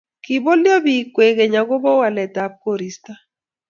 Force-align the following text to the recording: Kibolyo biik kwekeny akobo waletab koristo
Kibolyo 0.23 0.75
biik 0.85 1.07
kwekeny 1.13 1.55
akobo 1.61 1.89
waletab 2.01 2.51
koristo 2.63 3.11